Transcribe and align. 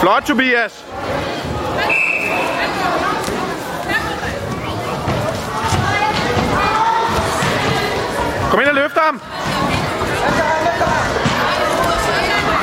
Flot, 0.00 0.22
Tobias. 0.22 0.84
Kom 8.50 8.60
ind 8.60 8.68
og 8.68 8.74
løft 8.74 8.98
ham. 8.98 9.20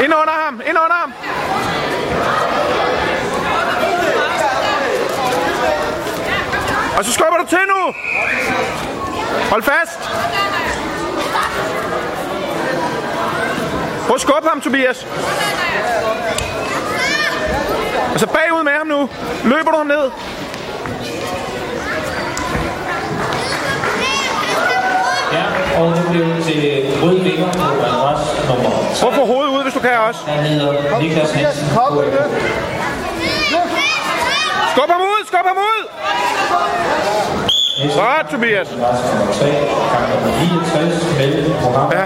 Ind 0.04 0.14
under 0.14 0.34
ham. 0.46 0.62
Ind 0.68 0.78
under 0.78 0.96
ham. 0.96 1.14
Og 6.98 7.06
så 7.06 7.12
skubber 7.14 7.38
du 7.38 7.46
til 7.50 7.60
nu. 7.68 7.94
Hold 9.50 9.64
fast. 9.64 10.00
Prøv 14.08 14.16
at 14.16 14.22
skubbe 14.22 14.50
ham, 14.50 14.62
Tobias. 14.62 15.08
Og 18.16 18.22
så 18.22 18.28
bagud 18.28 18.64
med 18.64 18.72
ham 18.72 18.88
nu. 18.88 19.10
Løber 19.44 19.72
du 19.72 19.78
ham 19.78 19.88
ned? 19.88 20.06
Ja, 25.38 25.46
og 25.80 25.90
nu 25.90 26.10
bliver 26.12 26.28
det 26.28 26.44
til 26.44 26.62
rød 27.04 27.20
vinger 27.24 27.52
på 27.52 27.64
adress 27.86 28.48
nummer 28.48 28.70
3. 28.70 29.02
Prøv 29.02 29.10
at 29.10 29.16
få 29.16 29.26
hovedet 29.26 29.52
ud, 29.58 29.64
hvis 29.64 29.74
du 29.74 29.80
kan 29.80 29.98
også. 30.08 30.20
Han 30.28 30.44
hedder 30.44 31.00
Niklas 31.00 31.32
Hansen. 31.32 31.68
Skub 34.72 34.90
ham 34.90 35.02
ud, 35.02 35.22
skub 35.28 35.46
ham 35.52 35.58
ud. 35.58 35.82
Godt, 37.96 38.30
Tobias. 38.32 38.68
Adresse 38.68 39.18
nummer 39.18 39.34
3, 39.34 39.46
kamp 39.92 40.08
nummer 40.14 40.32
69, 40.40 41.18
mellem 41.20 41.52
Mohammed 41.62 41.98
Ja. 41.98 42.06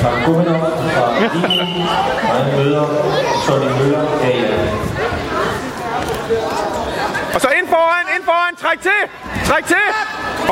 Parkuminov 0.00 0.60
fra 0.94 1.04
Imo, 1.24 1.82
og 2.28 2.34
han 2.38 2.46
møder 2.58 2.84
Tony 3.46 3.70
Møller 3.78 4.04
af 4.22 4.36
Og 7.34 7.40
så 7.40 7.48
ind 7.58 7.68
foran. 8.30 8.56
Træk 8.64 8.78
til. 8.88 9.00
Træk 9.48 9.64
til. 9.74 9.86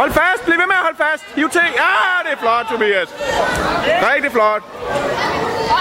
Hold 0.01 0.13
fast. 0.21 0.41
Bliv 0.45 0.59
ved 0.63 0.69
med 0.73 0.79
at 0.81 0.85
holde 0.89 0.99
fast. 1.07 1.25
Hiv 1.39 1.49
til. 1.57 1.69
Ja, 1.83 1.91
ah, 2.03 2.19
det 2.25 2.33
er 2.37 2.41
flot, 2.45 2.67
Tobias. 2.73 3.09
Rigtig 4.11 4.33
flot. 4.33 4.63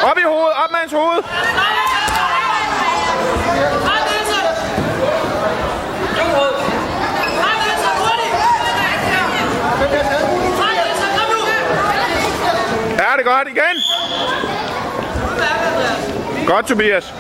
Op 0.10 0.18
i 0.24 0.26
hovedet. 0.32 0.56
Op 0.64 0.72
med 0.72 0.80
hans 0.84 0.94
hoved. 1.00 1.22
Ja, 13.02 13.10
det 13.18 13.22
er 13.26 13.30
godt. 13.34 13.48
Igen. 13.48 13.76
Godt, 16.48 16.66
Tobias. 16.68 17.14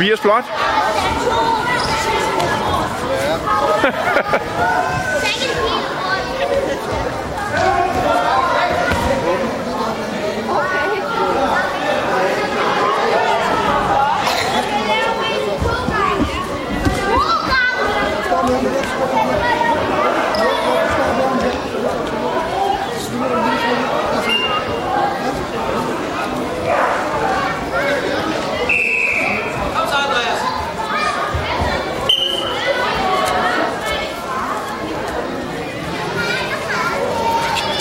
Tobias, 0.00 0.18
flot. 0.18 1.69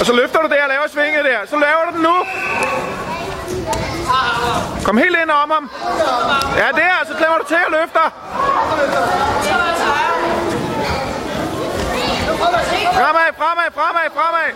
Så 0.10 0.16
løfter 0.16 0.40
du 0.42 0.48
der 0.48 0.64
og 0.64 0.70
laver 0.70 0.88
svinget 0.88 1.26
der. 1.26 1.40
Så 1.46 1.58
laver 1.66 1.84
du 1.88 1.92
den 1.96 2.04
nu. 2.10 2.16
Kom 4.86 4.98
helt 4.98 5.18
ind 5.22 5.32
om 5.32 5.52
ham. 5.52 5.70
Ja, 6.58 6.68
der. 6.80 6.92
Så 6.94 7.00
altså, 7.00 7.14
klemmer 7.20 7.38
du 7.38 7.46
til 7.54 7.62
og 7.68 7.72
løfter. 7.72 8.06
Fremad, 12.98 13.30
fremad, 13.42 13.70
fremad, 13.78 14.08
fremad. 14.18 14.50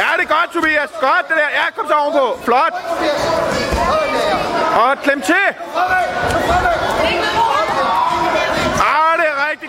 Ja, 0.00 0.08
det 0.18 0.24
er 0.28 0.32
godt, 0.36 0.52
Tobias. 0.54 0.90
Godt, 1.00 1.28
det 1.28 1.36
der. 1.36 1.50
Ja, 1.58 1.64
kom 1.76 1.86
så 1.88 1.94
ovenpå. 1.94 2.40
Flot. 2.44 2.74
Og 4.76 4.98
klem 5.02 5.20
til 5.22 5.46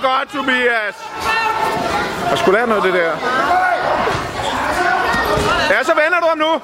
godt, 0.02 0.30
Tobias. 0.34 0.96
Jeg 2.30 2.38
skulle 2.38 2.58
lære 2.58 2.68
noget 2.68 2.86
af 2.86 2.92
det 2.92 3.02
der. 3.02 3.12
Ja, 5.70 5.84
så 5.84 5.94
vender 6.04 6.20
du 6.20 6.28
ham 6.30 6.38
nu. 6.38 6.62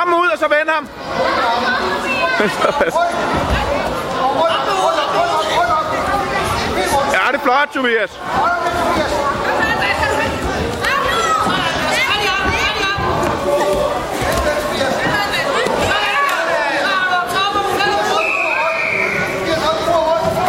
Armen 0.00 0.14
ud, 0.14 0.28
og 0.28 0.38
så 0.38 0.48
vend 0.48 0.68
ham. 0.68 0.88
Ja, 7.12 7.32
det 7.32 7.34
er 7.34 7.42
flot, 7.42 7.68
Tobias. 7.74 8.20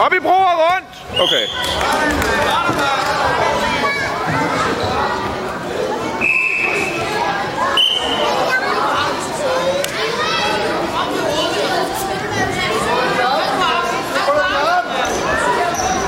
Op 0.05 0.13
i 0.13 0.19
bro 0.19 0.29
og 0.29 0.61
rundt. 1.21 1.33
Okay. 1.33 1.47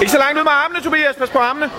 Ikke 0.01 0.12
så 0.12 0.18
langt 0.18 0.38
ud 0.38 0.44
med 0.44 0.51
armene, 0.51 0.84
Tobias. 0.84 1.16
Pas 1.16 1.30
på 1.30 1.40
armene. 1.40 1.69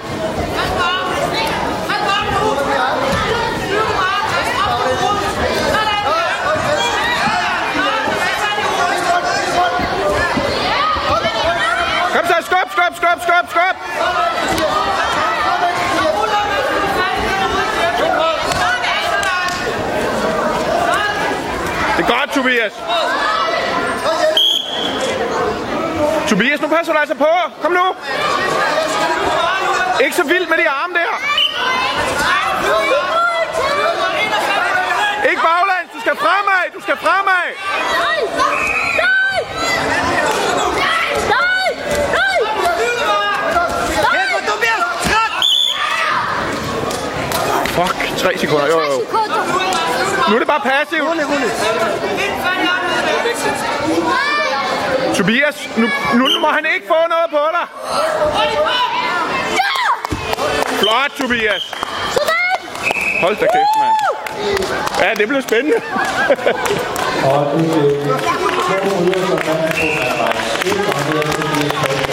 Kom 12.15 12.27
så, 12.27 12.35
skub, 12.47 12.69
skub, 12.75 12.95
skub, 12.97 13.19
skub, 13.27 13.47
skub. 13.51 13.77
Det 21.94 21.94
er 22.05 22.19
godt, 22.19 22.31
Tobias. 22.35 22.73
Tobias, 26.29 26.61
nu 26.61 26.69
passer 26.69 26.93
du 26.93 26.99
altså 26.99 27.15
på. 27.15 27.33
Kom 27.63 27.73
nu. 27.73 27.87
Ikke 30.05 30.17
så 30.17 30.25
vildt 30.25 30.49
med 30.49 30.59
de 30.59 30.69
arme 30.69 30.95
der. 30.95 31.15
Ikke 35.31 35.43
baglæns, 35.43 35.91
du 35.95 36.01
skal 36.01 36.17
fremad, 36.17 36.65
du 36.75 36.81
skal 36.81 36.97
fremad. 36.97 37.47
Fuck, 47.75 48.19
tre 48.19 48.39
sekunder. 48.39 48.67
Jo, 48.67 48.81
jo. 48.81 49.84
Nu 50.29 50.35
er 50.35 50.39
det 50.39 50.49
bare 50.49 50.61
passivt. 50.61 51.05
Tobias, 55.15 55.69
nu, 55.77 55.87
nu 56.15 56.41
må 56.41 56.49
han 56.49 56.67
ikke 56.75 56.87
få 56.87 56.95
noget 57.15 57.31
på 57.31 57.43
dig. 57.57 57.67
Flot, 60.81 61.11
Tobias. 61.19 61.75
Hold 63.21 63.37
da 63.37 63.47
kæft, 63.55 63.75
mand. 63.81 63.97
Ja, 65.01 65.15
det 65.15 65.29
blev 65.29 65.43
spændende. 65.43 65.77
Og 67.25 67.47
bliver 67.61 68.19
det 71.89 72.01
er 72.01 72.04